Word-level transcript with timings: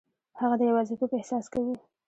هغه 0.39 0.55
د 0.57 0.61
یوازیتوب 0.69 1.11
احساس 1.17 1.45
کوي. 1.53 1.75